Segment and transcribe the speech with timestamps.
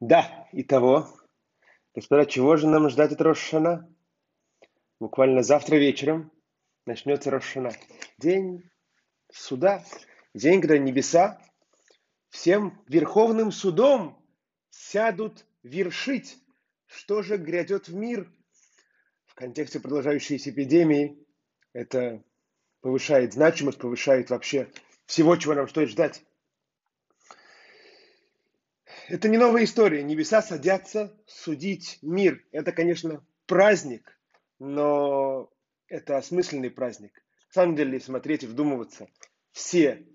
[0.00, 1.08] Да, и того.
[1.94, 3.86] Господа, чего же нам ждать от Рошана?
[4.98, 6.32] Буквально завтра вечером
[6.86, 7.72] начнется Рошана.
[8.16, 8.70] День
[9.30, 9.84] суда,
[10.34, 11.38] день, когда небеса
[12.30, 14.24] всем верховным судом
[14.70, 16.38] сядут вершить,
[16.86, 18.32] что же грядет в мир.
[19.26, 21.26] В контексте продолжающейся эпидемии
[21.74, 22.24] это
[22.80, 24.72] повышает значимость, повышает вообще
[25.04, 26.24] всего, чего нам стоит ждать.
[29.10, 30.04] Это не новая история.
[30.04, 32.44] Небеса садятся судить мир.
[32.52, 34.16] Это, конечно, праздник,
[34.60, 35.50] но
[35.88, 37.20] это осмысленный праздник.
[37.48, 39.08] На самом деле, смотреть и вдумываться,
[39.50, 40.06] все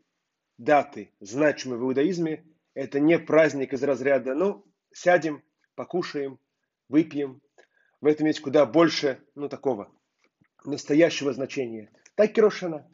[0.58, 5.44] даты, значимые в иудаизме, это не праздник из разряда, ну, сядем,
[5.76, 6.40] покушаем,
[6.88, 7.42] выпьем.
[8.00, 9.92] В этом есть куда больше, ну, такого
[10.64, 11.92] настоящего значения.
[12.16, 12.90] Так и Рошана.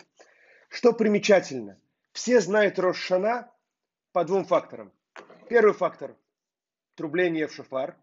[0.67, 1.79] Что примечательно,
[2.11, 3.51] все знают Рошана
[4.13, 4.91] по двум факторам.
[5.51, 6.15] Первый фактор–
[6.95, 7.97] трубление в шофар.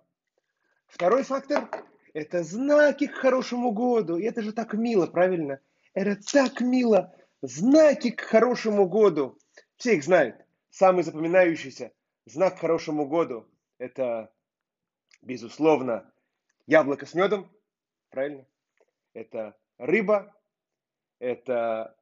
[0.87, 1.67] Второй фактор–
[2.13, 4.19] это знаки к хорошему году.
[4.19, 5.59] И это же так мило, правильно?
[5.95, 7.17] Это так мило.
[7.41, 9.39] Знаки к хорошему году.
[9.79, 10.37] Все их знают.
[10.69, 11.91] Самый запоминающийся
[12.27, 14.31] знак к хорошему году– это,
[15.23, 16.13] безусловно,
[16.67, 17.51] яблоко с медом.
[18.11, 18.45] Правильно?
[19.15, 20.37] Это рыба.
[21.19, 21.97] Это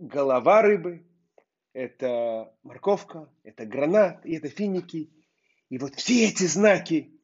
[0.00, 1.07] голова рыбы
[1.78, 5.12] это морковка, это гранат, и это финики.
[5.68, 7.20] И вот все эти знаки,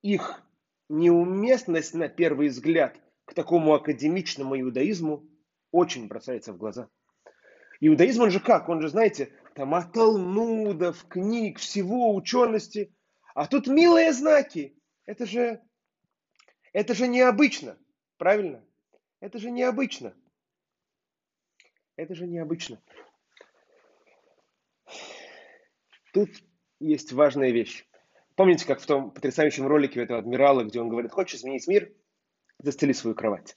[0.00, 0.42] их
[0.88, 5.28] неуместность на первый взгляд к такому академичному иудаизму
[5.72, 6.88] очень бросается в глаза.
[7.80, 8.70] Иудаизм, он же как?
[8.70, 12.94] Он же, знаете, там от Талмудов, книг, всего, учености.
[13.34, 14.74] А тут милые знаки.
[15.04, 15.60] Это же,
[16.72, 17.76] это же необычно.
[18.16, 18.64] Правильно?
[19.20, 20.14] Это же необычно.
[21.96, 22.80] Это же необычно.
[26.12, 26.30] Тут
[26.78, 27.86] есть важная вещь.
[28.36, 31.92] Помните, как в том потрясающем ролике этого адмирала, где он говорит, хочешь изменить мир,
[32.58, 33.56] застели свою кровать.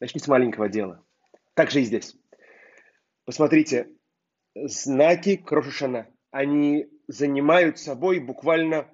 [0.00, 1.04] Начни с маленького дела.
[1.54, 2.16] Так же и здесь.
[3.24, 3.88] Посмотрите,
[4.54, 8.90] знаки Крошишана, они занимают собой буквально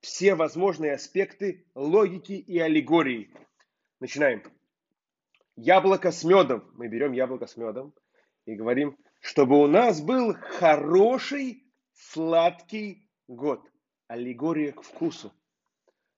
[0.00, 3.34] все возможные аспекты логики и аллегории.
[4.00, 4.42] Начинаем.
[5.56, 6.70] Яблоко с медом.
[6.74, 7.94] Мы берем яблоко с медом
[8.46, 11.61] и говорим, чтобы у нас был хороший
[11.92, 13.70] сладкий год.
[14.08, 15.32] Аллегория к вкусу.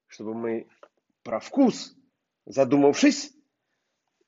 [0.06, 0.68] Чтобы мы
[1.22, 1.96] про вкус,
[2.46, 3.32] задумавшись,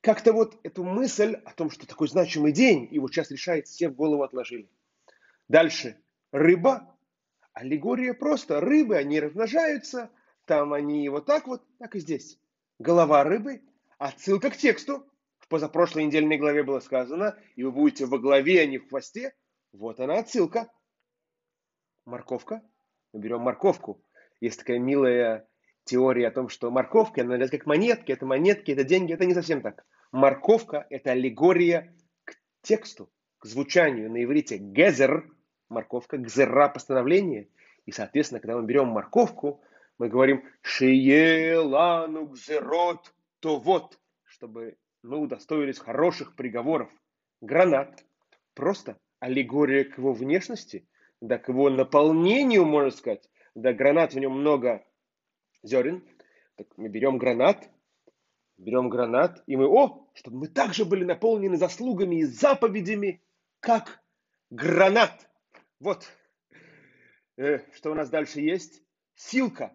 [0.01, 3.89] как-то вот эту мысль о том, что такой значимый день, и вот сейчас решается, все
[3.89, 4.69] в голову отложили.
[5.47, 6.01] Дальше.
[6.31, 6.97] Рыба.
[7.53, 8.59] Аллегория просто.
[8.59, 10.11] Рыбы, они размножаются,
[10.45, 12.39] там они вот так вот, так и здесь.
[12.79, 13.61] Голова рыбы.
[13.97, 15.05] Отсылка к тексту.
[15.39, 19.33] В позапрошлой недельной главе было сказано, и вы будете во главе, а не в хвосте.
[19.71, 20.71] Вот она отсылка
[22.07, 22.63] морковка.
[23.13, 24.01] Мы берем морковку.
[24.39, 25.47] Есть такая милая
[25.83, 29.61] теория о том, что морковка, она как монетки, это монетки, это деньги, это не совсем
[29.61, 29.85] так.
[30.11, 34.57] Морковка– это аллегория к тексту, к звучанию на иврите.
[34.57, 35.29] Гезер–
[35.69, 37.49] морковка, гзера– постановление.
[37.85, 39.61] И, соответственно, когда мы берем морковку,
[39.97, 46.89] мы говорим «Шиелану гзерот то вот», чтобы мы удостоились хороших приговоров.
[47.41, 48.03] Гранат–
[48.53, 50.87] просто аллегория к его внешности–
[51.21, 54.85] да к его наполнению, можно сказать, да гранат в нем много
[55.63, 56.03] зерен,
[56.55, 57.69] так мы берем гранат,
[58.57, 63.21] берем гранат, и мы, о, чтобы мы также были наполнены заслугами и заповедями,
[63.59, 64.01] как
[64.49, 65.29] гранат.
[65.79, 66.07] Вот,
[67.37, 68.83] э, что у нас дальше есть?
[69.15, 69.71] Силка.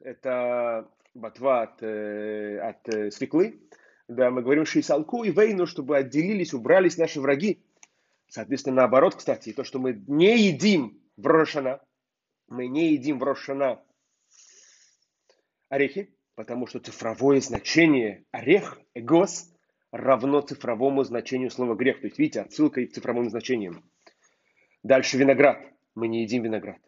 [0.00, 3.60] Это ботва от, э, от э, свеклы.
[4.06, 7.62] Да, мы говорим шейсалку и вейну, чтобы отделились, убрались наши враги.
[8.28, 11.80] Соответственно, наоборот, кстати, то, что мы не едим в Рошана,
[12.46, 13.82] мы не едим в Рошана
[15.70, 19.50] орехи, потому что цифровое значение орех, эгос,
[19.90, 22.00] равно цифровому значению слова грех.
[22.00, 23.90] То есть, видите, отсылка к цифровым значениям.
[24.82, 25.58] Дальше виноград.
[25.94, 26.80] Мы не едим виноград.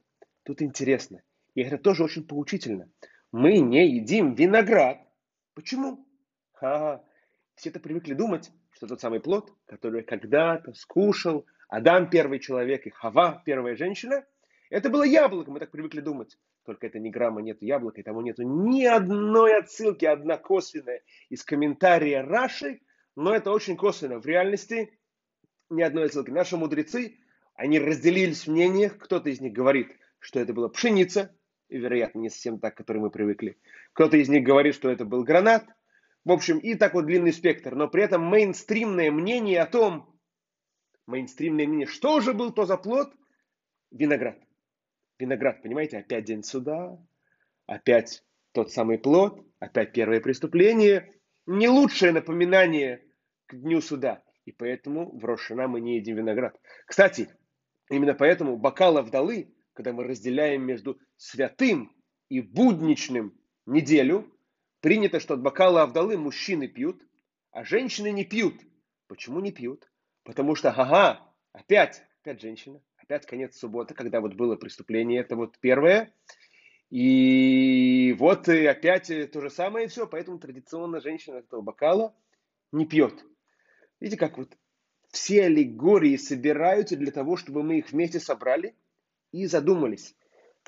[0.45, 1.23] Тут интересно.
[1.55, 2.91] И это тоже очень поучительно.
[3.33, 5.01] Мы не едим виноград.
[5.55, 6.07] Почему?
[6.53, 7.03] Ха-ха.
[7.55, 12.91] Все это привыкли думать, что тот самый плод, который когда-то скушал Адам первый человек и
[12.91, 14.25] Хава первая женщина,
[14.71, 16.39] это было яблоко, мы так привыкли думать.
[16.65, 21.45] Только это ни грамма нет яблока, и тому нету ни одной отсылки, одна косвенная из
[21.45, 22.81] комментария Раши,
[23.17, 24.21] но это очень косвенно.
[24.21, 24.99] В реальности
[25.71, 26.31] ни одной отсылки.
[26.31, 27.17] Наши мудрецы,
[27.55, 31.35] они разделились в мнениях, кто-то из них говорит, что это была пшеница,
[31.69, 33.59] и, вероятно, не совсем так, к которой мы привыкли.
[33.93, 35.67] Кто-то из них говорит, что это был гранат,
[36.25, 40.19] в общем, и так вот длинный спектр, но при этом мейнстримное мнение о том,
[41.07, 43.13] мейнстримное мнение, что же был то за плод?
[43.91, 44.39] Виноград.
[45.19, 46.97] виноград, понимаете, опять день суда,
[47.67, 48.23] опять
[48.53, 51.15] тот самый плод, опять первое преступление.
[51.47, 53.05] Не лучшее напоминание
[53.47, 54.23] к дню суда.
[54.45, 56.57] И поэтому в Рошана мы не едим виноград.
[56.87, 57.29] Кстати,
[57.91, 61.95] именно поэтому бокала вдалы, когда мы разделяем между святым
[62.29, 64.33] и будничным неделю,
[64.81, 67.03] принято, что от бокала Авдалы мужчины пьют,
[67.51, 68.61] а женщины не пьют.
[69.07, 69.91] Почему не пьют?
[70.25, 75.59] Потому что, ага, опять, опять женщина, опять конец субботы, когда вот было преступление, это вот
[75.59, 76.13] первое.
[76.91, 82.15] И вот и опять то же самое все, поэтому традиционно женщина этого бокала
[82.73, 83.25] не пьет.
[84.01, 84.57] Видите, как вот
[85.11, 88.75] все аллегории собираются для того, чтобы мы их вместе собрали
[89.33, 90.17] и задумались.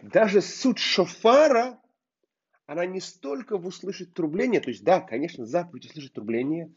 [0.00, 1.78] Даже суть шофара,
[2.72, 6.72] она не столько в услышать трубление, то есть да, конечно, заповедь услышать трубление,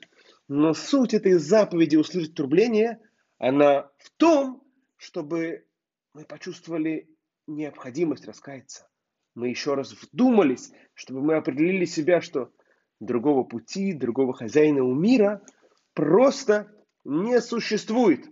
[0.49, 2.99] но суть этой заповеди услышать трубление,
[3.37, 4.61] она в том,
[4.97, 5.65] чтобы
[6.13, 7.09] мы почувствовали
[7.47, 8.89] необходимость раскаяться.
[9.35, 12.51] Мы еще раз вдумались, чтобы мы определили себя, что
[12.99, 15.45] другого пути, другого хозяина у мира
[15.93, 16.71] просто
[17.05, 18.25] не существует.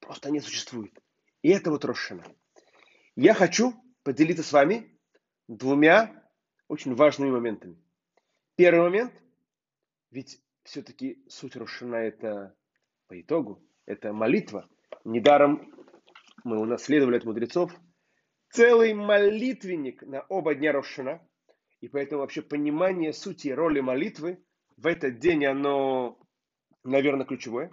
[0.00, 0.92] Просто не существует.
[1.42, 2.24] И это вот Рошана.
[3.14, 4.98] Я хочу поделиться с вами
[5.46, 6.21] двумя
[6.72, 7.76] очень важными моментами.
[8.56, 9.12] Первый момент,
[10.10, 12.56] ведь все-таки суть Рошана это
[13.08, 14.70] по итогу, это молитва.
[15.04, 15.70] Недаром
[16.44, 17.72] мы унаследовали от мудрецов
[18.48, 21.20] целый молитвенник на оба дня Рошана.
[21.82, 24.42] И поэтому вообще понимание сути и роли молитвы
[24.78, 26.18] в этот день, оно,
[26.84, 27.70] наверное, ключевое.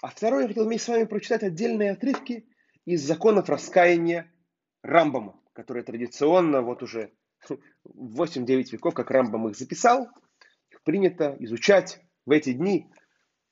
[0.00, 2.48] А второе, я хотел вместе с вами прочитать отдельные отрывки
[2.86, 4.32] из законов раскаяния
[4.82, 7.12] Рамбама, которые традиционно вот уже
[7.50, 10.08] 8-9 веков, как Рамбам их записал,
[10.70, 12.90] их принято изучать в эти дни,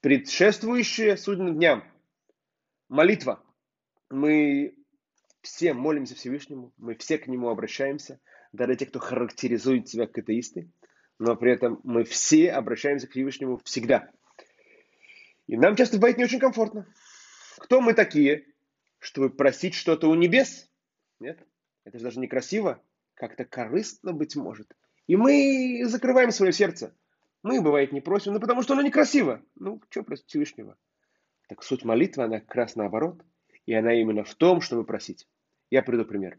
[0.00, 1.84] предшествующие судным дням.
[2.88, 3.42] Молитва.
[4.10, 4.76] Мы
[5.40, 8.20] все молимся Всевышнему, мы все к Нему обращаемся,
[8.52, 10.70] даже те, кто характеризует себя как атеисты,
[11.18, 14.10] но при этом мы все обращаемся к Всевышнему всегда.
[15.46, 16.86] И нам часто бывает не очень комфортно.
[17.58, 18.46] Кто мы такие,
[18.98, 20.70] чтобы просить что-то у небес?
[21.18, 21.44] Нет,
[21.84, 22.82] это же даже некрасиво,
[23.22, 24.76] как-то корыстно, быть может.
[25.06, 26.92] И мы закрываем свое сердце.
[27.44, 29.40] Мы, бывает, не просим, ну потому что оно некрасиво.
[29.54, 30.76] Ну, что просить Всевышнего?
[31.46, 33.22] Так суть молитвы, она как раз наоборот.
[33.64, 35.28] И она именно в том, чтобы просить.
[35.70, 36.36] Я приду пример.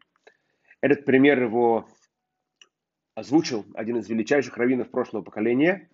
[0.81, 1.87] Этот пример его
[3.15, 5.89] озвучил один из величайших раввинов прошлого поколения,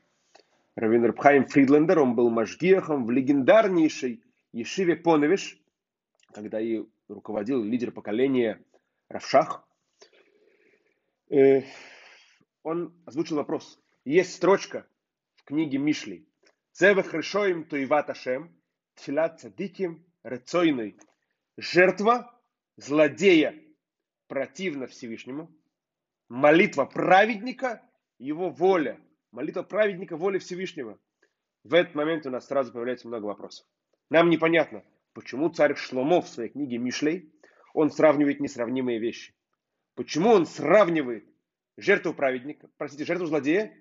[0.75, 1.99] раввин Рабхайм Фридлендер.
[1.99, 5.61] Он был мажгехом в легендарнейшей Ешиве Поневиш,
[6.33, 8.59] когда и руководил лидер поколения
[9.07, 9.68] Равшах.
[11.29, 11.61] Э,
[12.63, 13.79] он озвучил вопрос.
[14.03, 14.87] Есть строчка
[15.35, 16.27] в книге Мишли.
[16.71, 18.55] Цевах решоим туиват Ашем,
[18.95, 20.97] тфилат цадиким рецойной.
[21.57, 22.33] Жертва
[22.77, 23.55] злодея
[24.27, 25.51] противна Всевышнему.
[26.29, 27.81] Молитва праведника,
[28.17, 28.99] его воля.
[29.31, 30.99] Молитва праведника, воля Всевышнего.
[31.63, 33.67] В этот момент у нас сразу появляется много вопросов.
[34.09, 34.83] Нам непонятно,
[35.13, 37.31] почему царь Шломо в своей книге Мишлей,
[37.73, 39.35] он сравнивает несравнимые вещи.
[39.99, 41.25] Почему он сравнивает
[41.75, 43.77] жертву праведника, простите, жертву злодея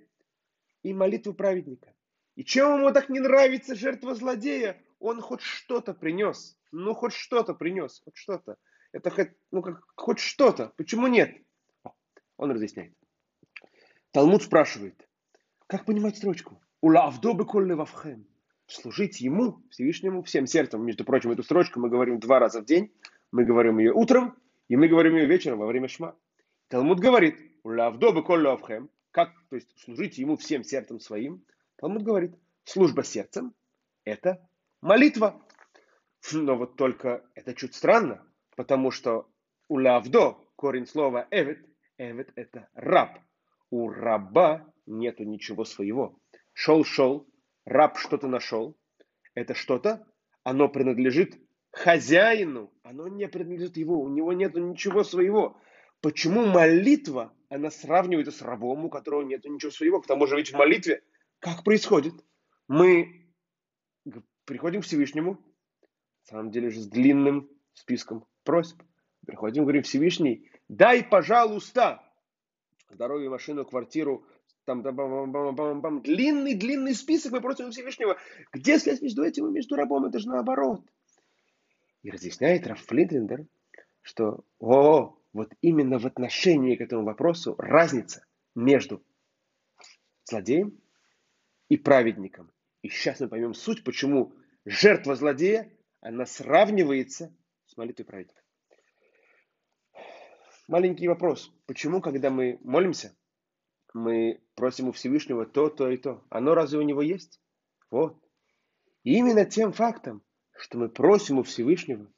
[0.83, 1.95] и молитву праведника?
[2.35, 4.83] И чем ему так не нравится жертва злодея?
[4.99, 6.59] Он хоть что-то принес.
[6.73, 8.57] Ну, хоть что-то принес, хоть что-то.
[8.91, 10.73] Это хоть, ну, как, хоть что-то.
[10.77, 11.37] Почему нет?
[12.37, 12.95] Он разъясняет.
[14.11, 15.09] Талмуд спрашивает,
[15.69, 16.61] как понимать строчку?
[16.81, 18.27] Ула авдобы колле вавхем.
[18.67, 20.85] Служить ему, Всевышнему, всем сердцем.
[20.85, 22.93] Между прочим, эту строчку мы говорим два раза в день.
[23.31, 24.37] Мы говорим ее утром,
[24.69, 26.17] и мы говорим ее вечером во время шма.
[26.69, 28.91] Талмуд говорит, ула авдобы колле вавхем.
[29.11, 31.45] Как, то есть, служить ему всем сердцем своим.
[31.77, 33.55] Талмуд говорит, служба сердцем–
[34.05, 34.47] это
[34.83, 35.43] молитва.
[36.33, 38.23] Но вот только это чуть странно,
[38.57, 39.31] потому что
[39.69, 41.65] у лавдо корень слова эвет,
[41.97, 43.19] эвет это раб.
[43.71, 46.19] У раба нету ничего своего.
[46.53, 47.27] Шел-шел,
[47.65, 48.77] раб что-то нашел.
[49.35, 50.07] Это что-то,
[50.43, 51.39] оно принадлежит
[51.79, 55.57] хозяину, оно не принадлежит его, у него нету ничего своего.
[56.01, 60.01] Почему молитва, она сравнивается с рабом, у которого нет ничего своего?
[60.01, 61.03] К тому же ведь в молитве
[61.39, 62.15] как происходит?
[62.69, 63.33] Мы
[64.45, 68.83] приходим к Всевышнему, на самом деле же с длинным списком просьб.
[69.27, 72.03] Приходим, говорим, Всевышний, дай, пожалуйста,
[72.91, 74.25] здоровье, машину, квартиру,
[74.65, 78.17] там, там бам, бам, бам, бам, длинный, длинный список, мы просим Всевышнего.
[78.53, 80.05] Где связь между этим и между рабом?
[80.05, 80.83] Это же наоборот.
[82.03, 83.47] И разъясняет Раф Флинтлендер,
[84.03, 88.25] что о, вот именно в отношении к этому вопросу разница
[88.55, 89.05] между
[90.25, 90.81] злодеем
[91.69, 92.51] и праведником.
[92.83, 97.35] И сейчас мы поймем суть, почему жертва злодея, она сравнивается
[97.67, 98.41] с молитвой праведника.
[100.69, 101.53] маленький вопрос.
[101.67, 103.17] Почему, когда мы молимся,
[103.95, 106.25] мы просим у Всевышнего то, то и то?
[106.31, 107.41] Оно разве у него есть?
[107.91, 108.23] Вот.
[109.03, 110.23] И именно тем фактом,
[110.59, 112.11] что мы просим у Всевышнего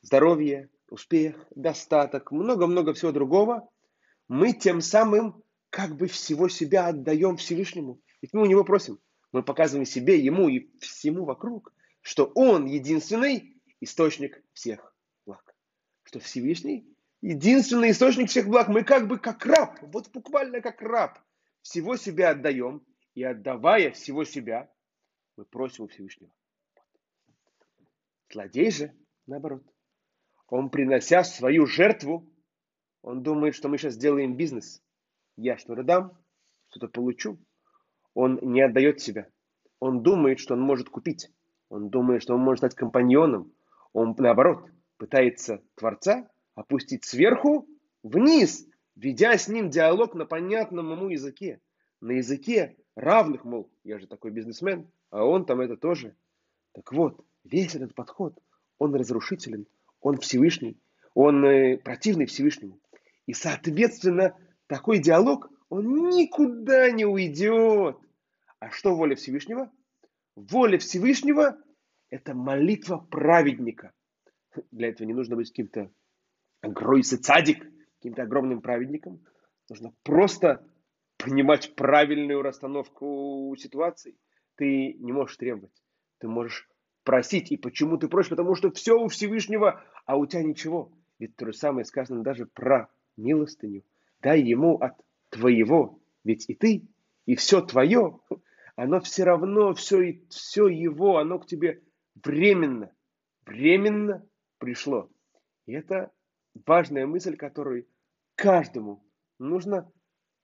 [0.00, 3.68] здоровье, успех, достаток, много-много всего другого,
[4.28, 8.00] мы тем самым как бы всего себя отдаем Всевышнему.
[8.20, 8.98] Ведь мы у него просим.
[9.32, 15.54] Мы показываем себе, ему и всему вокруг, что он единственный источник всех благ.
[16.02, 16.86] Что Всевышний
[17.22, 18.68] единственный источник всех благ.
[18.68, 21.18] Мы как бы как раб, вот буквально как раб,
[21.62, 22.84] всего себя отдаем.
[23.14, 24.70] И отдавая всего себя,
[25.36, 26.32] мы просим у Всевышнего.
[28.32, 28.92] Злодей же,
[29.26, 29.62] наоборот,
[30.48, 32.28] он, принося свою жертву,
[33.02, 34.82] он думает, что мы сейчас сделаем бизнес.
[35.36, 36.18] Я что-то дам,
[36.68, 37.38] что-то получу.
[38.14, 39.28] Он не отдает себя.
[39.80, 41.30] Он думает, что он может купить.
[41.68, 43.52] Он думает, что он может стать компаньоном.
[43.92, 47.66] Он, наоборот, пытается Творца опустить сверху
[48.02, 51.60] вниз, ведя с ним диалог на понятном ему языке.
[52.00, 56.16] На языке равных, мол, я же такой бизнесмен, а он там это тоже.
[56.72, 58.38] Так вот, весь этот подход,
[58.78, 59.66] он разрушителен,
[60.00, 60.80] он Всевышний,
[61.14, 62.80] он э, противный Всевышнему.
[63.26, 67.98] И, соответственно, такой диалог, он никуда не уйдет.
[68.58, 69.70] А что воля Всевышнего?
[70.34, 71.58] Воля Всевышнего–
[72.10, 73.92] это молитва праведника.
[74.70, 75.90] Для этого не нужно быть каким-то
[76.62, 79.24] гройсе цадик, каким-то огромным праведником.
[79.68, 80.66] Нужно просто
[81.16, 84.18] понимать правильную расстановку ситуаций.
[84.56, 85.72] Ты не можешь требовать.
[86.18, 86.68] Ты можешь
[87.04, 87.52] просить.
[87.52, 88.30] И почему ты просишь?
[88.30, 90.92] Потому что все у Всевышнего, а у тебя ничего.
[91.18, 93.84] Ведь то же самое сказано даже про милостыню.
[94.20, 94.94] Дай ему от
[95.30, 96.00] твоего.
[96.24, 96.88] Ведь и ты,
[97.26, 98.20] и все твое,
[98.76, 101.82] оно все равно, все, все его, оно к тебе
[102.14, 102.92] временно,
[103.44, 104.26] временно
[104.58, 105.10] пришло.
[105.66, 106.12] И это
[106.66, 107.86] важная мысль, которую
[108.34, 109.04] каждому
[109.38, 109.90] нужно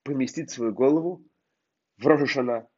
[0.02, 1.24] поместить свою голову
[1.98, 2.68] в Рожешана,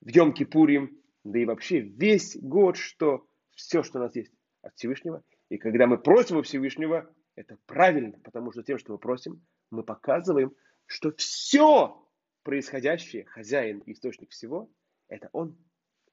[0.00, 0.88] в Йом-Кипурим,
[1.24, 3.27] да и вообще весь год, что
[3.58, 5.22] все, что у нас есть от Всевышнего.
[5.48, 9.82] И когда мы просим у Всевышнего, это правильно, потому что тем, что мы просим, мы
[9.82, 10.54] показываем,
[10.86, 12.08] что все
[12.44, 14.70] происходящее, хозяин и источник всего,
[15.08, 15.58] это Он.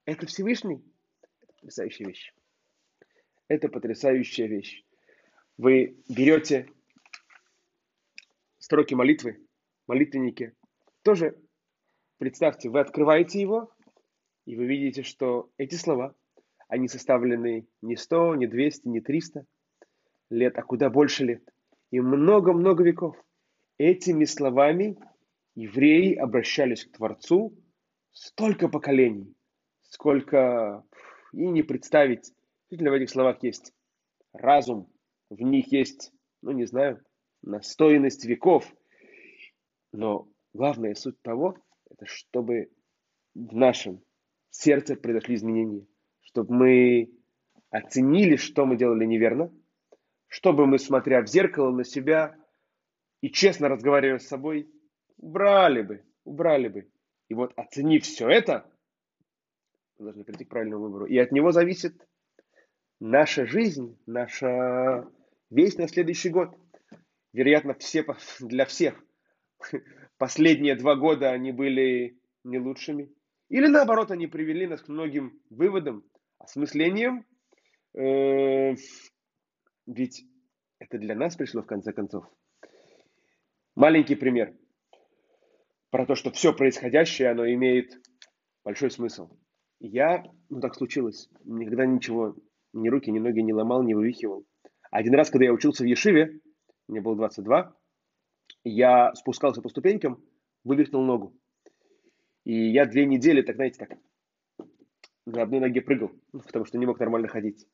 [0.05, 0.83] Это Всевышний.
[1.39, 2.33] Это потрясающая вещь.
[3.47, 4.83] Это потрясающая вещь.
[5.57, 6.67] Вы берете
[8.57, 9.47] строки молитвы,
[9.87, 10.55] молитвенники,
[11.03, 11.39] тоже
[12.17, 13.71] представьте, вы открываете его,
[14.45, 16.15] и вы видите, что эти слова,
[16.67, 19.45] они составлены не 100, не 200, не 300
[20.29, 21.43] лет, а куда больше лет.
[21.91, 23.15] И много-много веков.
[23.77, 24.97] Этими словами
[25.55, 27.53] евреи обращались к Творцу
[28.11, 29.35] столько поколений,
[29.81, 30.83] сколько
[31.33, 32.33] и не представить.
[32.61, 33.73] Действительно, в этих словах есть
[34.33, 34.91] разум,
[35.29, 37.01] в них есть, ну не знаю,
[37.41, 38.65] настойность веков.
[39.91, 41.57] Но главная суть того,
[41.89, 42.71] это чтобы
[43.33, 44.01] в нашем
[44.49, 45.85] сердце произошли изменения,
[46.35, 47.11] чтобы мы
[47.69, 49.53] оценили, что мы делали неверно,
[50.27, 52.35] чтобы мы, смотря в зеркало на себя
[53.21, 54.69] и честно разговаривая с собой,
[55.15, 56.91] убрали бы, убрали бы.
[57.29, 58.69] И вот оценив все это,
[59.97, 61.05] мы должны прийти к правильному выбору.
[61.05, 62.05] И от него зависит
[62.99, 65.09] наша жизнь, наша
[65.49, 66.53] весь на следующий год.
[67.31, 68.05] Вероятно, все,
[68.41, 69.01] для всех
[70.17, 73.09] последние два года они были не лучшими.
[73.47, 76.03] Или наоборот, они привели нас к многим выводам,
[76.45, 77.25] осмыслениям.
[77.93, 78.75] Э,
[79.85, 80.25] ведь
[80.79, 82.25] это для нас пришло в конце концов.
[83.75, 84.53] Маленький пример
[85.91, 87.99] про то, что все происходящее, оно имеет
[88.63, 89.29] большой смысл.
[89.79, 92.35] Я, ну так случилось, никогда ничего,
[92.73, 94.45] ни руки, ни ноги не ломал, не вывихивал.
[94.91, 96.39] Один раз, когда я учился в Ешиве,
[96.87, 97.75] мне было 22,
[98.63, 100.23] я спускался по ступенькам,
[100.63, 101.37] вывихнул ногу.
[102.43, 103.97] И я две недели, так знаете, так
[105.25, 107.67] на одной ноге прыгал, ну, потому что не мог нормально ходить.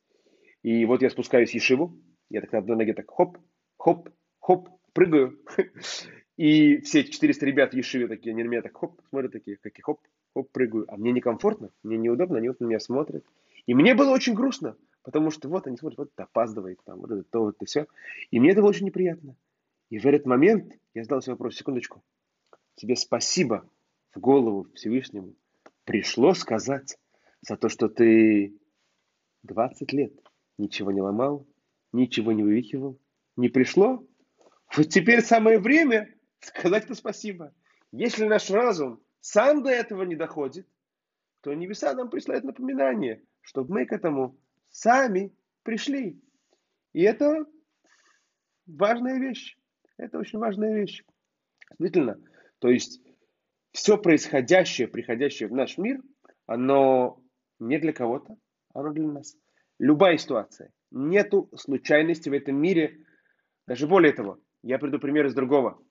[0.62, 1.98] И вот я спускаюсь в Ешиву,
[2.30, 3.38] я так на одной ноге так хоп,
[3.76, 4.08] хоп,
[4.40, 5.38] хоп, прыгаю.
[6.36, 9.78] И все 400 ребят в Ешиве такие, они на меня так хоп, смотрят такие, как
[9.78, 10.00] и хоп,
[10.34, 10.86] хоп, прыгаю.
[10.88, 13.24] А мне некомфортно, мне неудобно, они вот на меня смотрят.
[13.66, 14.76] И мне было очень грустно.
[15.02, 17.86] Потому что вот они смотрят, вот это опаздывает, там, вот это то, вот это все.
[18.30, 19.36] И мне это было очень неприятно.
[19.90, 22.02] И в этот момент я задал себе вопрос, секундочку.
[22.76, 23.68] Тебе спасибо
[24.14, 25.34] в голову Всевышнему
[25.84, 26.96] пришло сказать
[27.42, 28.58] за то, что ты
[29.42, 30.12] 20 лет
[30.58, 31.46] ничего не ломал,
[31.92, 33.00] ничего не вывихивал.
[33.36, 34.06] Не пришло?
[34.74, 37.54] Вот теперь самое время сказать это спасибо.
[37.90, 40.66] Если наш разум сам до этого не доходит,
[41.40, 44.38] то небеса нам присылают напоминание, чтобы мы к этому
[44.70, 46.20] сами пришли.
[46.92, 47.46] И это
[48.66, 49.56] важная вещь.
[49.96, 51.04] Это очень важная вещь.
[51.70, 52.20] Действительно.
[52.58, 53.02] То есть
[53.72, 56.00] все происходящее, приходящее в наш мир,
[56.46, 57.21] оно
[57.62, 58.36] не для кого-то,
[58.74, 59.36] оно для нас.
[59.78, 60.72] Любая ситуация.
[60.90, 63.04] Нету случайности в этом мире.
[63.66, 65.82] Даже более того, я приду пример из другого.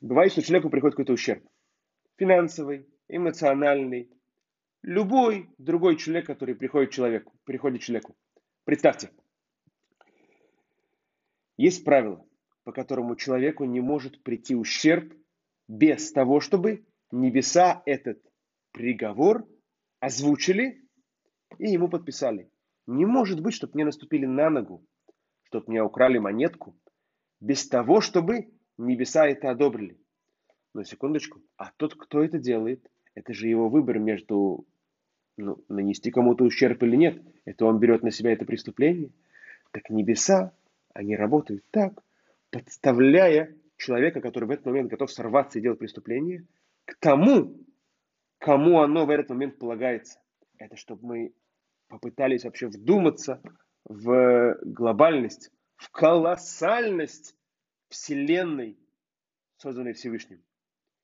[0.00, 1.44] Бывает, что человеку приходит какой-то ущерб.
[2.16, 4.10] Финансовый, эмоциональный.
[4.82, 8.16] Любой другой человек, который приходит человеку, приходит человеку.
[8.64, 9.10] Представьте,
[11.58, 12.24] есть правило,
[12.64, 15.12] по которому человеку не может прийти ущерб
[15.68, 18.22] без того, чтобы небеса этот
[18.72, 19.46] приговор
[20.00, 20.82] озвучили
[21.58, 22.50] и ему подписали.
[22.86, 24.84] Не может быть, чтобы мне наступили на ногу,
[25.44, 26.76] чтобы мне украли монетку,
[27.40, 29.98] без того, чтобы небеса это одобрили.
[30.74, 34.66] Но секундочку, а тот, кто это делает, это же его выбор между
[35.36, 37.22] ну, нанести кому-то ущерб или нет.
[37.44, 39.10] Это он берет на себя это преступление.
[39.72, 40.52] Так небеса,
[40.94, 42.02] они работают так,
[42.50, 46.44] подставляя человека, который в этот момент готов сорваться и делать преступление,
[46.84, 47.56] к тому,
[48.40, 50.20] кому оно в этот момент полагается.
[50.58, 51.34] Это чтобы мы
[51.88, 53.40] попытались вообще вдуматься
[53.84, 57.36] в глобальность, в колоссальность
[57.88, 58.78] Вселенной,
[59.58, 60.42] созданной Всевышним.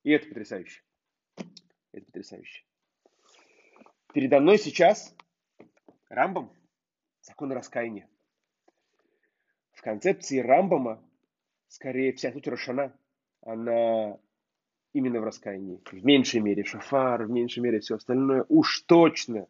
[0.03, 0.81] И это потрясающе.
[1.91, 2.63] Это потрясающе.
[4.13, 5.15] Передо мной сейчас
[6.09, 6.51] Рамбам,
[7.21, 8.09] закон раскаяния.
[9.73, 11.03] В концепции Рамбама,
[11.67, 12.97] скорее вся суть Рошана,
[13.41, 14.17] она
[14.93, 15.81] именно в раскаянии.
[15.91, 18.45] В меньшей мере шафар, в меньшей мере все остальное.
[18.49, 19.47] Уж точно,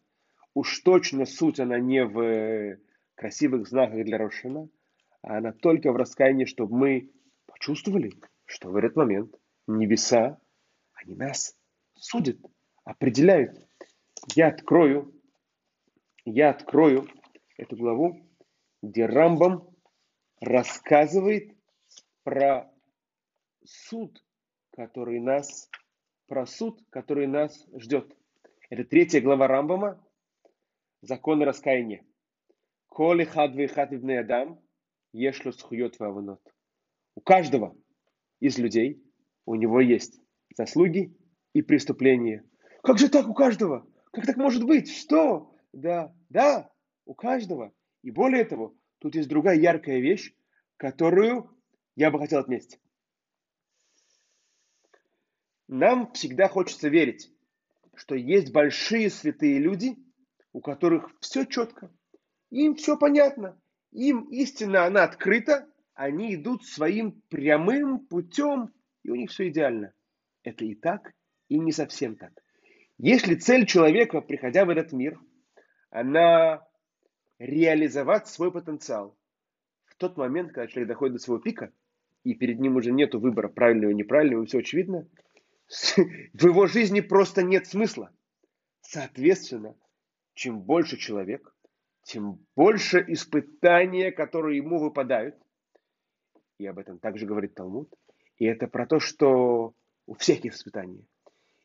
[0.54, 2.78] уж точно суть она не в
[3.14, 4.68] красивых знаках для Рошана,
[5.22, 7.12] а она только в раскаянии, чтобы мы
[7.46, 8.12] почувствовали,
[8.44, 9.34] что в этот момент
[9.66, 10.38] небеса,
[10.94, 11.56] они нас
[11.94, 12.38] судят,
[12.84, 13.58] определяют.
[14.34, 15.14] Я открою,
[16.24, 17.08] я открою
[17.56, 18.26] эту главу,
[18.82, 19.68] где Рамбам
[20.40, 21.56] рассказывает
[22.22, 22.70] про
[23.64, 24.22] суд,
[24.78, 25.68] который нас,
[26.28, 28.16] про суд, который нас ждет.
[28.70, 30.00] Это третья глава Рамбама,
[31.02, 32.06] законы раскаяния.
[32.86, 34.62] Коли хадвы хативный адам,
[35.12, 36.40] ешло схует ваванот.
[37.16, 37.76] У каждого
[38.38, 39.02] из людей,
[39.46, 40.20] у него есть
[40.56, 41.12] заслуги
[41.54, 42.44] и преступления.
[42.84, 43.84] Как же так у каждого?
[44.12, 44.88] Как так может быть?
[44.92, 45.52] Что?
[45.72, 46.70] Да, да,
[47.04, 47.72] у каждого.
[48.04, 50.32] И более того, тут есть другая яркая вещь,
[50.76, 51.50] которую
[51.96, 52.78] я бы хотел отметить.
[55.68, 57.30] Нам всегда хочется верить,
[57.94, 59.96] что есть большие святые люди,
[60.52, 61.92] у которых все четко,
[62.50, 63.60] им все понятно,
[63.92, 69.92] им истина, она открыта, они идут своим прямым путем, и у них все идеально.
[70.42, 71.12] Это и так,
[71.48, 72.32] и не совсем так.
[72.96, 75.20] Если цель человека, приходя в этот мир,
[75.90, 76.66] она
[77.38, 79.18] реализовать свой потенциал
[79.84, 81.72] в тот момент, когда человек доходит до своего пика,
[82.24, 85.06] и перед ним уже нет выбора правильного и неправильного, все очевидно,
[86.32, 88.10] в его жизни просто нет смысла.
[88.80, 89.76] Соответственно,
[90.34, 91.54] чем больше человек,
[92.02, 95.36] тем больше испытания, которые ему выпадают.
[96.58, 97.92] И об этом также говорит Талмуд.
[98.38, 99.74] И это про то, что
[100.06, 101.04] у всех есть испытания.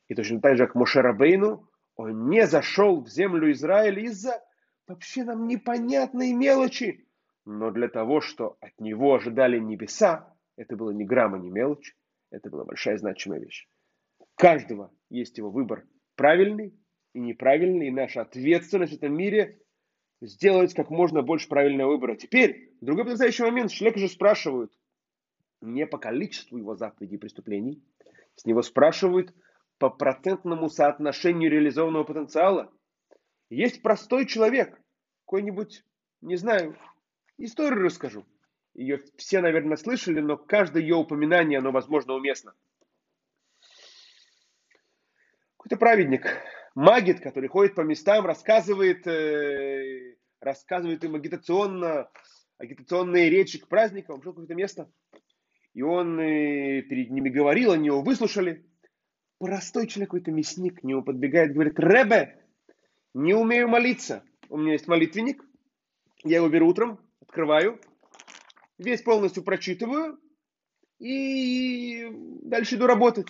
[0.10, 4.44] И точно так же, как Мошерабейну, он не зашел в землю Израиля из-за
[4.86, 7.08] вообще нам непонятной мелочи.
[7.46, 11.96] Но для того, что от него ожидали небеса, это было ни грамма, ни мелочь.
[12.32, 13.68] Это была большая значимая вещь
[14.36, 16.74] каждого есть его выбор правильный
[17.14, 19.60] и неправильный, и наша ответственность в этом мире
[20.22, 22.16] сделать как можно больше правильного выбора.
[22.16, 24.72] Теперь, другой потрясающий момент, человек же спрашивают
[25.62, 27.84] не по количеству его заповедей и преступлений,
[28.36, 29.34] с него спрашивают
[29.78, 32.72] по процентному соотношению реализованного потенциала.
[33.50, 34.82] Есть простой человек,
[35.26, 35.84] какой-нибудь,
[36.22, 36.78] не знаю,
[37.38, 38.26] историю расскажу.
[38.74, 42.56] Ее все, наверное, слышали, но каждое ее упоминание, оно, возможно, уместно
[45.64, 46.28] какой-то праведник,
[46.76, 52.10] магит, который ходит по местам, рассказывает, э, рассказывает им агитационно,
[52.58, 54.92] агитационные речи к праздникам, пришел какое-то место,
[55.74, 58.66] и он э, перед ними говорил, они его выслушали.
[59.40, 62.46] Простой человек, какой-то мясник, к нему подбегает, говорит, Ребе,
[63.14, 64.24] не умею молиться.
[64.50, 65.46] У меня есть молитвенник,
[66.26, 67.80] я его беру утром, открываю,
[68.78, 70.20] весь полностью прочитываю,
[71.00, 72.10] и
[72.42, 73.28] дальше иду работать.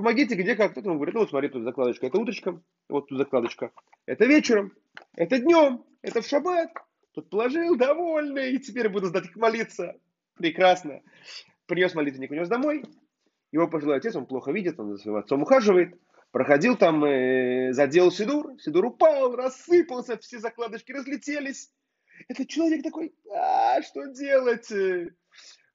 [0.00, 0.72] Помогите, где как.
[0.72, 3.70] Кто-то ему говорит, ну вот смотри, тут закладочка, это утречком, вот тут закладочка.
[4.06, 4.72] Это вечером,
[5.14, 6.72] это днем, это в шаббат.
[7.12, 9.94] Тут положил, довольный, и теперь буду сдать молиться.
[10.36, 11.02] Прекрасно.
[11.66, 12.82] Принес молитвенник, унес домой.
[13.52, 15.94] Его пожилой отец, он плохо видит, он за своим отцом ухаживает.
[16.30, 21.70] Проходил там, э, задел Сидур, Сидур упал, рассыпался, все закладочки разлетелись.
[22.26, 24.72] Этот человек такой, а, что делать?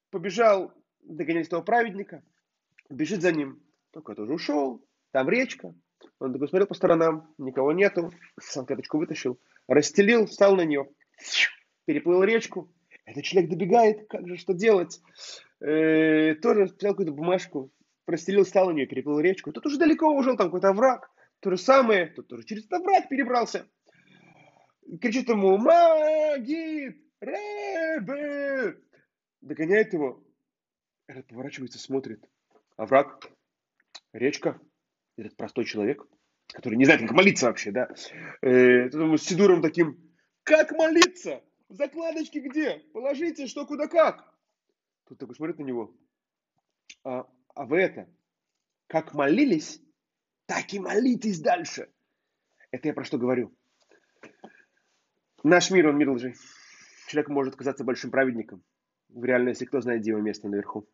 [0.09, 2.23] Побежал догонять того праведника,
[2.89, 3.61] бежит за ним.
[3.95, 5.73] Только тоже ушел, там речка.
[6.19, 10.89] Он такой смотрел по сторонам, никого нету, салфеточку вытащил, расстелил, встал на нее,
[11.85, 12.69] переплыл речку.
[13.05, 14.99] Этот человек добегает, как же, что делать?
[15.61, 17.71] Э, тоже взял какую-то бумажку,
[18.03, 19.53] простелил, встал на нее, переплыл речку.
[19.53, 21.09] Тут уже далеко ушел, там какой-то овраг.
[21.39, 23.65] То же самое, тут тоже через этот овраг перебрался.
[24.99, 28.77] Кричит ему, Магит, Ребе!
[29.39, 30.21] Догоняет его.
[31.07, 32.29] Этот поворачивается, смотрит.
[32.75, 33.31] Овраг,
[34.17, 34.59] речка,
[35.17, 36.05] этот простой человек,
[36.53, 37.89] который не знает, как молиться вообще, да,
[38.41, 39.97] э, с Сидуром таким,
[40.43, 41.43] как молиться?
[41.69, 42.83] Закладочки где?
[42.93, 44.31] Положите, что куда как.
[45.07, 45.95] Тут такой смотрит на него.
[47.03, 48.07] А, а вы это,
[48.87, 49.81] как молились,
[50.45, 51.89] так и молитесь дальше.
[52.71, 53.55] Это я про что говорю.
[55.43, 56.33] Наш мир, он мир лжи.
[57.07, 58.63] Человек может казаться большим праведником.
[59.09, 60.87] В реальности кто знает, где его место наверху.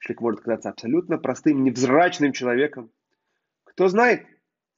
[0.00, 2.90] Человек может казаться абсолютно простым, невзрачным человеком.
[3.64, 4.26] Кто знает,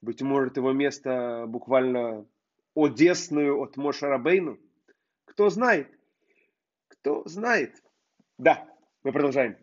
[0.01, 2.27] быть может, его место буквально
[2.75, 4.59] одесную от Мошарабейну.
[5.25, 5.89] Кто знает?
[6.89, 7.83] Кто знает?
[8.37, 8.69] Да,
[9.05, 9.57] мы продолжаем.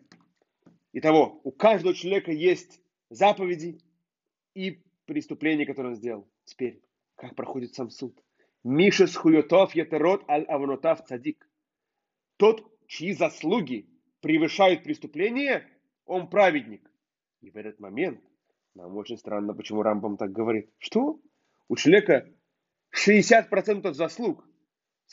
[0.94, 3.78] Итого, у каждого человека есть заповеди
[4.54, 6.28] и преступления, которые он сделал.
[6.44, 6.80] Теперь,
[7.16, 8.18] как проходит сам суд?
[8.64, 11.46] Миша схуютов етерот аль авнотав цадик.
[12.38, 13.89] Тот, чьи заслуги
[14.20, 15.66] превышают преступление,
[16.04, 16.90] он праведник.
[17.40, 18.20] И в этот момент
[18.74, 20.70] нам очень странно, почему Рамбам так говорит.
[20.78, 21.20] Что?
[21.68, 22.28] У человека
[22.94, 24.44] 60% заслуг,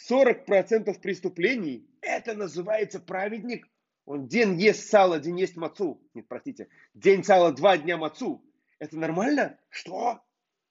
[0.09, 1.89] 40% преступлений.
[2.01, 3.67] Это называется праведник.
[4.05, 6.01] Он день ест сало, день ест мацу.
[6.13, 6.69] Нет, простите.
[6.93, 8.43] День сала, два дня мацу.
[8.79, 9.59] Это нормально?
[9.69, 10.21] Что?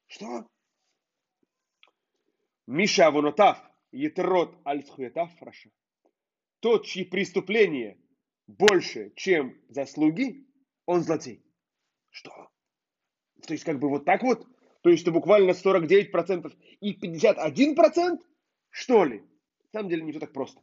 [0.07, 0.49] Что?
[2.67, 3.59] Миша Авонотав,
[3.93, 5.71] Етерот Альцхуетав, Раша.
[6.61, 7.99] Тот, чьи преступления
[8.47, 10.47] больше, чем заслуги,
[10.87, 11.43] он злодей.
[12.11, 12.51] Что?
[13.47, 14.47] То есть как бы вот так вот?
[14.83, 18.19] То есть это буквально 49% и 51%?
[18.71, 19.19] Что ли?
[19.73, 20.61] На самом деле не все так просто.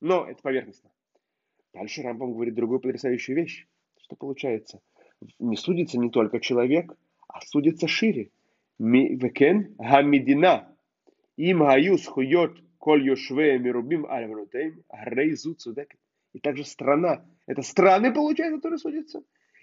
[0.00, 0.90] Но это поверхностно.
[1.72, 3.66] Дальше Рамбам говорит другую потрясающую вещь.
[4.00, 4.80] Что получается?
[5.38, 6.96] Не судится не только человек,
[7.28, 8.30] а судится шире.
[8.78, 10.74] Векен гамидина.
[11.36, 16.00] Им гаю схует коль йошве мирубим альванутейм грейзу цудекет.
[16.36, 17.24] И также страна.
[17.46, 19.22] Это страны, получается, которые судятся.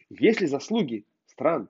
[0.09, 1.69] Если заслуги стран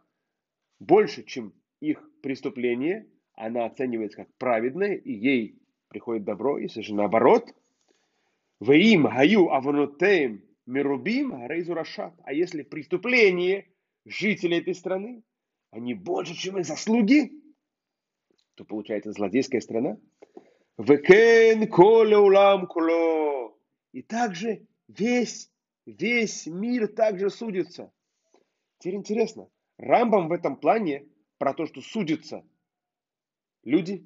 [0.79, 7.53] больше, чем их преступление, она оценивается как праведное, и ей приходит добро, если же наоборот,
[8.61, 11.75] Веим гаю аванотеем мирубим рейзу.
[12.23, 13.67] А если преступление
[14.05, 15.21] жителей этой страны,
[15.69, 17.29] они больше, чем их заслуги,
[18.55, 19.97] то получается злодейская страна.
[20.77, 23.57] Векен коле улам куло.
[23.91, 24.65] И также
[24.97, 25.51] весь,
[25.85, 27.91] весь мир также судится.
[28.79, 31.05] Теперь интересно, Рамбам в этом плане
[31.37, 32.43] про то, что судятся
[33.63, 34.05] люди,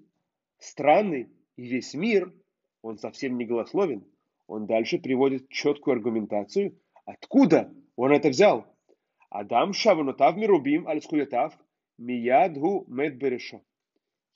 [0.60, 2.34] страны и весь мир,
[2.82, 4.06] он совсем не голословен.
[4.48, 8.66] Он дальше приводит четкую аргументацию, откуда он это взял.
[9.30, 11.02] Адам шаванутав мирубим аль
[11.98, 13.62] миядгу медберешо.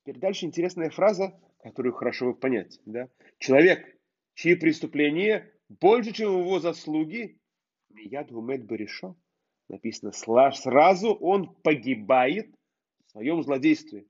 [0.04, 2.80] Теперь дальше интересная фраза, которую хорошо бы понять.
[2.86, 3.08] Да?
[3.38, 3.98] Человек,
[4.34, 7.40] чьи преступления больше, чем его заслуги,
[7.90, 9.16] миядгу медберешо
[9.70, 12.54] написано, сразу он погибает
[13.06, 14.06] в своем злодействе.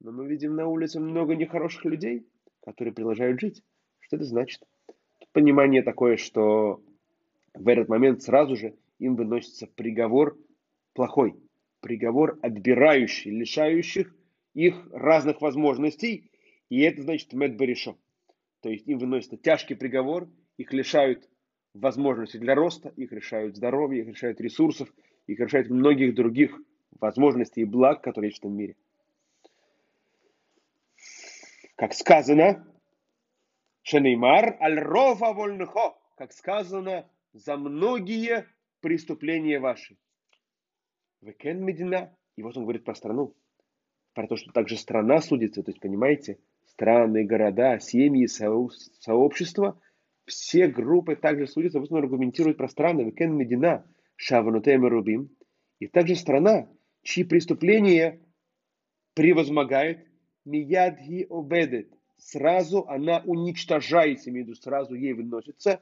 [0.00, 2.26] Но мы видим на улице много нехороших людей,
[2.64, 3.62] которые продолжают жить.
[3.98, 4.62] Что это значит?
[5.32, 6.82] Понимание такое, что
[7.54, 10.38] в этот момент сразу же им выносится приговор
[10.92, 11.34] плохой,
[11.80, 14.14] приговор отбирающий, лишающих
[14.54, 16.30] их разных возможностей,
[16.68, 17.96] и это значит медберешо.
[18.60, 21.28] То есть им выносится тяжкий приговор, их лишают
[21.74, 24.92] возможности для роста, их решают здоровье, их решают ресурсов,
[25.26, 26.58] их решают многих других
[27.00, 28.76] возможностей и благ, которые есть в этом мире.
[31.76, 32.66] Как сказано,
[33.82, 38.46] Шенеймар аль-рова вольнхо, как сказано, за многие
[38.80, 39.96] преступления ваши.
[41.20, 42.14] Векен Медина.
[42.36, 43.34] И вот он говорит про страну.
[44.12, 45.62] Про то, что также страна судится.
[45.62, 49.80] То есть, понимаете, страны, города, семьи, сообщества–
[50.26, 53.84] все группы также судятся, вот он аргументирует про страны, Векен Медина,
[54.16, 55.30] Шаванутем Рубим,
[55.78, 56.68] и также страна,
[57.02, 58.20] чьи преступления
[59.14, 60.06] превозмогает,
[60.44, 65.80] Миядги обедет, сразу она уничтожается, имею сразу ей выносится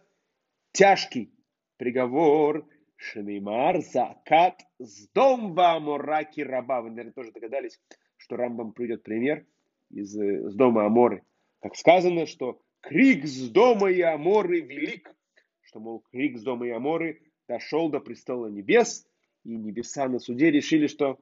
[0.72, 1.32] тяжкий
[1.76, 6.82] приговор, Шнеймар, Закат, Сдом Амораки Раба.
[6.82, 7.80] Вы, наверное, тоже догадались,
[8.18, 9.46] что Рамбам придет пример
[9.88, 11.24] из, из дома Аморы.
[11.60, 15.14] Как сказано, что крик с дома и Аморы велик,
[15.62, 19.06] что, мол, крик с дома и Аморы дошел до престола небес,
[19.44, 21.18] и небеса на суде решили, что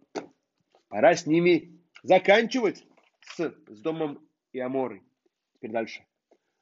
[0.89, 2.85] пора с ними заканчивать
[3.21, 5.03] с, с домом и Аморы.
[5.55, 6.05] Теперь дальше.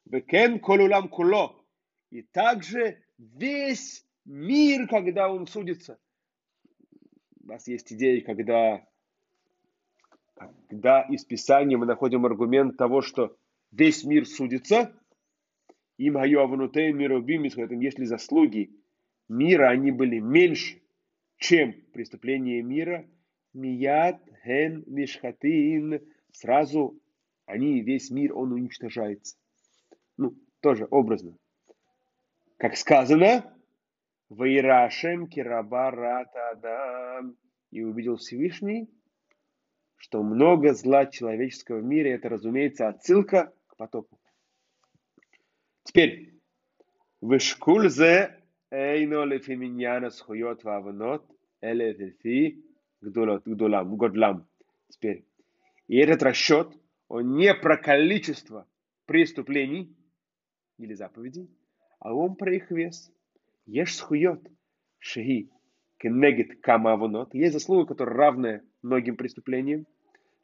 [0.04, 1.56] Векен колулам куло.
[2.10, 5.98] И также весь мир, когда он судится.
[7.42, 8.86] У нас есть идея, когда,
[10.68, 13.36] когда из Писания мы находим аргумент того, что
[13.76, 14.92] весь мир судится,
[15.98, 18.70] им гаю аванутей миробим, если заслуги
[19.28, 20.80] мира, они были меньше,
[21.36, 23.06] чем преступление мира,
[23.52, 26.00] мият ген мишхатин,
[26.32, 26.98] сразу
[27.44, 29.36] они, весь мир, он уничтожается.
[30.16, 31.36] Ну, тоже образно.
[32.56, 33.52] Как сказано,
[34.28, 37.36] Вайрашем кирабарата адам.
[37.70, 38.88] И увидел Всевышний,
[39.96, 44.18] что много зла человеческого в мире, это, разумеется, отсылка к потопу.
[45.84, 46.40] Теперь,
[47.20, 51.24] вышкульзе эйно лефиминьяна схует вавнот
[51.60, 52.64] эле лефи
[53.02, 54.48] гдолам, годлам.
[54.88, 55.26] Теперь,
[55.88, 56.68] и этот расчет,
[57.08, 58.66] он не про количество
[59.04, 59.94] преступлений
[60.78, 61.50] или заповедей,
[62.00, 63.12] а он про их вес.
[63.66, 64.40] Ешь схует,
[64.98, 65.50] шеги,
[65.98, 67.34] кенегит камавонот.
[67.34, 69.86] Есть заслуга, которая равная многим преступлениям.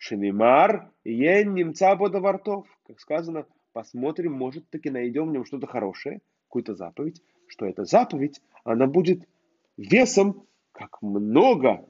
[0.05, 2.67] Шинимар, ен немца бодовартов.
[2.89, 8.43] Как сказано, посмотрим, может таки найдем в нем что-то хорошее, какую-то заповедь, что эта заповедь,
[8.65, 9.29] она будет
[9.77, 11.89] весом, как много,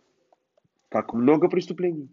[0.90, 2.10] как много преступлений.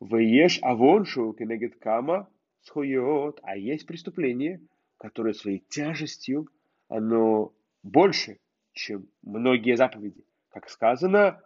[0.00, 2.26] Веешь авоншу кенегет кама
[2.62, 3.38] схует.
[3.42, 4.62] А есть преступление,
[4.96, 6.48] которое своей тяжестью,
[6.88, 7.52] оно
[7.82, 8.38] больше,
[8.72, 10.24] чем многие заповеди.
[10.48, 11.42] Как сказано,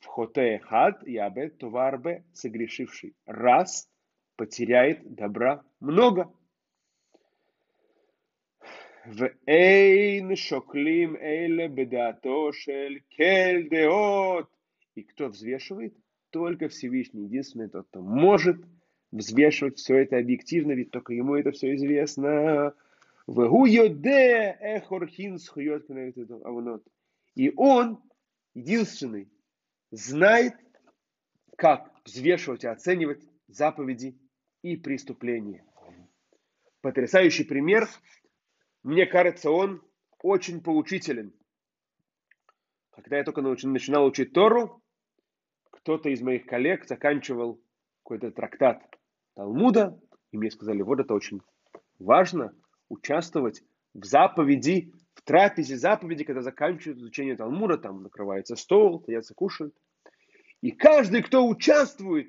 [0.00, 3.88] в хоте хад и абет товарбе согрешивший раз
[4.36, 6.32] потеряет добра много.
[9.06, 14.48] В эйн шоклим эйле бедато шель кель деот.
[14.94, 15.96] И кто взвешивает?
[16.30, 18.58] Только Всевышний, единственный тот, кто может
[19.10, 22.74] взвешивать все это объективно, ведь только ему это все известно.
[27.34, 28.02] И он
[28.54, 29.28] единственный
[29.90, 30.54] знает,
[31.56, 34.18] как взвешивать и оценивать заповеди
[34.62, 35.64] и преступления.
[36.80, 37.88] Потрясающий пример.
[38.82, 39.82] Мне кажется, он
[40.22, 41.34] очень поучителен.
[42.90, 44.82] Когда я только начинал учить Тору,
[45.70, 47.60] кто-то из моих коллег заканчивал
[48.02, 48.82] какой-то трактат
[49.34, 50.00] Талмуда,
[50.32, 51.40] и мне сказали, вот это очень
[51.98, 52.54] важно–
[52.88, 53.62] участвовать
[53.94, 54.92] в заповеди,
[55.28, 59.76] трапезе заповеди, когда заканчивают изучение Талмуда, там накрывается стол, садятся, кушают.
[60.62, 62.28] И каждый, кто участвует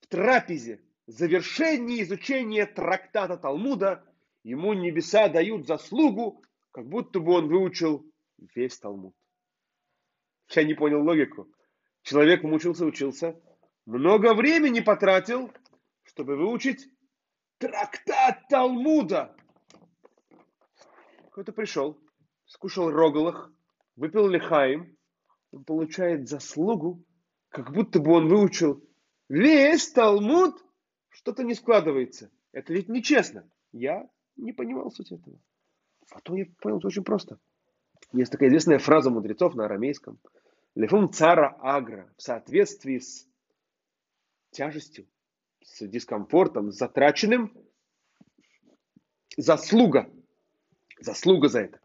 [0.00, 4.04] в трапезе, завершении изучения трактата Талмуда,
[4.44, 8.04] ему небеса дают заслугу, как будто бы он выучил
[8.54, 9.14] весь Талмуд.
[10.54, 11.48] Я не понял логику.
[12.02, 13.40] Человек мучился, учился,
[13.86, 15.50] много времени потратил,
[16.02, 16.86] чтобы выучить
[17.56, 19.34] трактат Талмуда.
[21.30, 21.98] Кто-то пришел,
[22.46, 23.52] скушал рогалах,
[23.96, 24.96] выпил лихаем,
[25.52, 27.04] он получает заслугу,
[27.48, 28.82] как будто бы он выучил
[29.28, 30.62] весь Талмуд,
[31.08, 32.30] что-то не складывается.
[32.52, 33.48] Это ведь нечестно.
[33.72, 35.38] Я не понимал суть этого.
[36.10, 37.38] Потом я понял, это очень просто.
[38.12, 40.18] Есть такая известная фраза мудрецов на арамейском.
[40.74, 43.26] Лефум цара агра в соответствии с
[44.50, 45.06] тяжестью,
[45.62, 47.52] с дискомфортом, с затраченным,
[49.36, 50.10] заслуга
[50.98, 51.80] заслуга за это.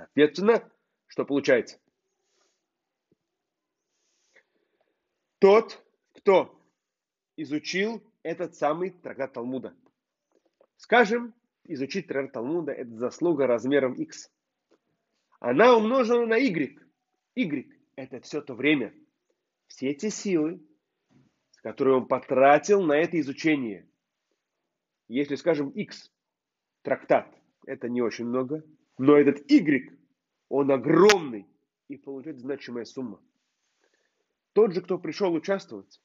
[0.00, 0.72] Соответственно,
[1.08, 1.78] что получается?
[5.38, 5.84] Тот,
[6.14, 6.58] кто
[7.36, 9.76] изучил этот самый трактат Талмуда.
[10.78, 11.34] Скажем,
[11.64, 14.30] изучить трактат Талмуда– это заслуга размером x.
[15.38, 16.80] Она умножена на y.
[17.34, 18.94] y– это все то время,
[19.66, 20.66] все эти силы,
[21.56, 23.86] которые он потратил на это изучение.
[25.08, 26.10] Если, скажем, x
[26.80, 27.34] трактат
[27.66, 28.64] это не очень много,
[29.00, 29.96] но этот Y,
[30.50, 31.46] он огромный
[31.88, 33.18] и получает значимая сумма.
[34.52, 36.02] Тот же, кто пришел участвовать,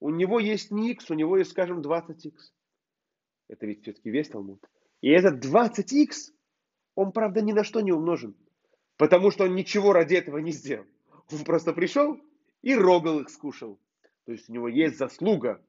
[0.00, 2.32] у него есть не X, у него есть, скажем, 20X.
[3.48, 4.64] Это ведь все-таки весь Талмуд.
[5.02, 6.32] И этот 20X,
[6.94, 8.34] он, правда, ни на что не умножен.
[8.96, 10.86] Потому что он ничего ради этого не сделал.
[11.30, 12.18] Он просто пришел
[12.62, 13.78] и рогал их скушал.
[14.24, 15.62] То есть у него есть заслуга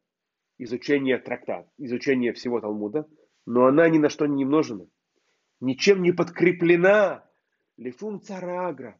[0.58, 3.06] изучения трактата, изучения всего Талмуда,
[3.46, 4.88] но она ни на что не умножена
[5.60, 7.24] ничем не подкреплена.
[7.78, 9.00] Лифум царагра.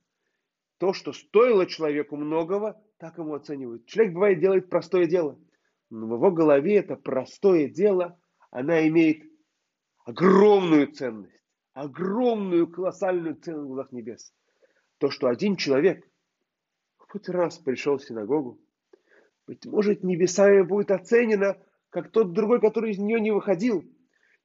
[0.78, 3.86] То, что стоило человеку многого, так ему оценивают.
[3.86, 5.40] Человек, бывает, делает простое дело.
[5.90, 8.20] Но в его голове это простое дело,
[8.52, 9.24] она имеет
[10.06, 11.42] огромную ценность,
[11.74, 14.34] огромную колоссальную цену в глазах небес.
[15.00, 16.08] То, что один человек
[16.98, 18.60] хоть раз пришел в синагогу,
[19.48, 21.58] быть может, небесами будет оценено,
[21.90, 23.86] как тот другой, который из нее не выходил.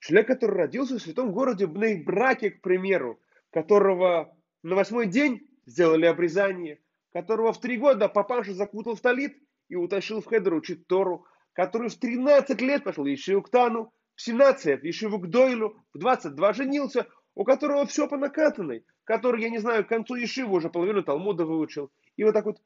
[0.03, 3.21] Человек, который родился в святом городе Бнейбраке, к примеру,
[3.53, 6.81] которого на восьмой день сделали обрезание,
[7.13, 9.39] которого в три года папаша закутал в талит
[9.69, 14.23] и утащил в хедер учить Тору, который в 13 лет пошел еще к Тану, в
[14.23, 19.51] 17 лет еще к Дойлу, в 22 женился, у которого все по накатанной, который, я
[19.51, 21.93] не знаю, к концу Ешивы уже половину Талмуда выучил.
[22.17, 22.61] И вот так вот,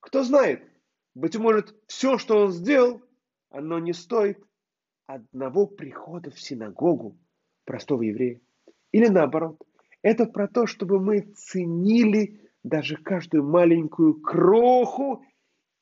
[0.00, 0.64] кто знает,
[1.14, 3.00] быть может, все, что он сделал,
[3.48, 4.44] оно не стоит
[5.14, 7.18] одного прихода в синагогу
[7.64, 8.40] простого еврея.
[8.92, 9.60] Или наоборот,
[10.02, 15.24] это про то, чтобы мы ценили даже каждую маленькую кроху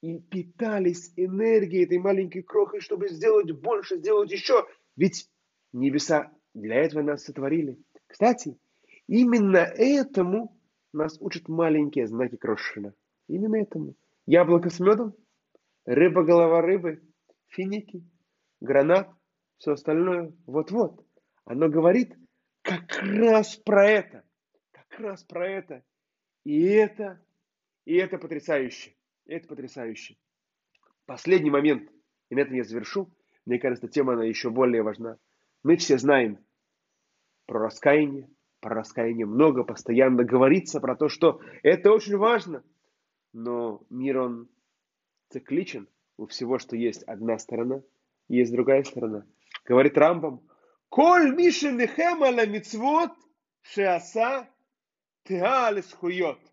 [0.00, 4.66] и питались энергией этой маленькой крохой, чтобы сделать больше, сделать еще.
[4.96, 5.28] Ведь
[5.72, 7.78] небеса для этого нас сотворили.
[8.06, 8.58] Кстати,
[9.06, 10.56] именно этому
[10.92, 12.94] нас учат маленькие знаки Крошина.
[13.28, 13.94] Именно этому.
[14.26, 15.14] Яблоко с медом,
[15.84, 17.02] рыба голова рыбы,
[17.48, 18.02] финики,
[18.60, 19.08] гранат,
[19.58, 20.32] все остальное.
[20.46, 21.04] Вот-вот.
[21.44, 22.14] Оно говорит
[22.62, 24.24] как раз про это.
[24.70, 25.82] Как раз про это.
[26.44, 27.20] И это,
[27.84, 28.94] и это потрясающе.
[29.26, 30.16] Это потрясающе.
[31.04, 31.90] Последний момент,
[32.30, 33.10] и на этом я завершу.
[33.44, 35.18] Мне кажется, тема она еще более важна.
[35.62, 36.38] Мы все знаем
[37.46, 38.30] про раскаяние.
[38.60, 42.64] Про раскаяние много, постоянно говорится про то, что это очень важно.
[43.32, 44.48] Но мир, он
[45.30, 45.88] цикличен.
[46.16, 47.82] У всего, что есть одна сторона,
[48.28, 49.24] есть другая сторона.
[49.67, 50.41] Говорит Рамбам,
[50.89, 53.11] «Коль миши нехем аля мицвот
[53.61, 54.47] шеаса
[55.23, 56.51] תהה לזכויות,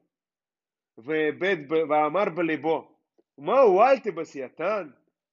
[0.98, 2.98] ואמר בליבו,
[3.38, 4.88] ומה הועלתי בעשייתן?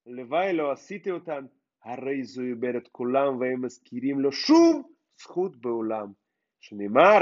[0.05, 1.45] לוואי לא עשיתי אותן,
[1.83, 4.83] הרי זו איבד את כולם והם מזכירים לו שום
[5.21, 6.07] זכות בעולם.
[6.59, 7.21] שנאמר,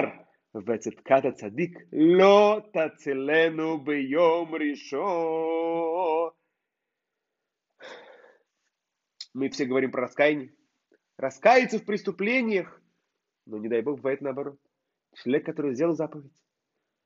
[0.67, 6.30] וצדקת הצדיק לא תצלנו ביום ראשון.
[9.35, 10.55] Мы все говорим про раскаяние.
[11.16, 12.81] Раскаяться в преступлениях.
[13.47, 14.59] Но не дай Бог, бывает наоборот.
[15.14, 16.33] Человек, который сделал заповедь,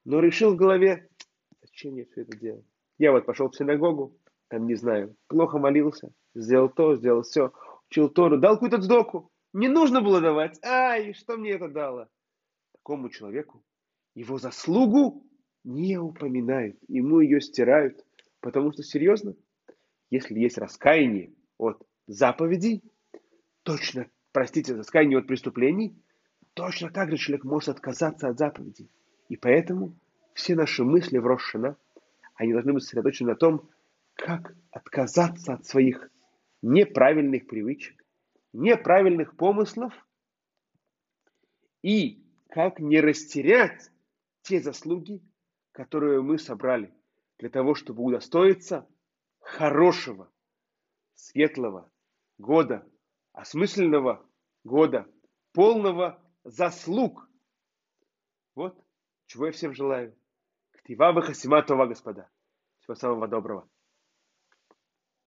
[0.05, 1.09] но решил в голове,
[1.63, 2.65] зачем я все это делал?
[2.99, 7.53] Я вот пошел в синагогу, там, не знаю, плохо молился, сделал то, сделал все,
[7.89, 9.31] учил Тору, дал какую-то сдоку.
[9.55, 10.59] Не нужно было давать.
[10.63, 12.09] Ай, что мне это дало?
[12.73, 13.65] Такому человеку
[14.15, 15.27] его заслугу
[15.65, 18.05] не упоминают, ему ее стирают.
[18.41, 19.35] Потому что, серьезно,
[20.11, 22.83] если есть раскаяние от заповедей,
[23.63, 25.97] точно, простите, раскаяние от преступлений,
[26.55, 28.89] Точно так же человек может отказаться от заповедей.
[29.29, 29.97] И поэтому
[30.35, 31.77] все наши мысли в Рошана,
[32.37, 33.69] они должны быть сосредоточены на том,
[34.15, 36.11] как отказаться от своих
[36.63, 38.05] неправильных привычек,
[38.53, 39.93] неправильных помыслов
[41.83, 43.91] и как не растерять
[44.43, 45.21] те заслуги,
[45.73, 46.95] которые мы собрали
[47.39, 48.89] для того, чтобы удостоиться
[49.41, 50.31] хорошего,
[51.15, 51.91] светлого
[52.39, 52.87] года,
[53.33, 54.25] осмысленного
[54.65, 55.07] года,
[55.53, 57.29] полного заслуг.
[58.55, 58.79] Вот
[59.27, 60.17] чего я всем желаю.
[60.71, 62.31] Ктива Хасима Това, господа.
[62.81, 63.69] Всего самого доброго.